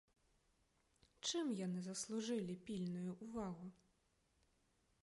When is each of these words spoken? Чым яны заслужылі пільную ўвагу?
Чым 1.27 1.51
яны 1.65 1.79
заслужылі 1.89 2.53
пільную 2.65 3.11
ўвагу? 3.23 3.67